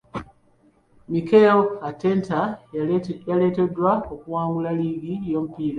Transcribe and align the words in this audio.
Mikel 1.11 1.59
Arteta 1.87 2.39
yaleetebwa 3.27 3.89
kuwangula 4.25 4.69
liigi 4.79 5.13
y'omupiira. 5.31 5.69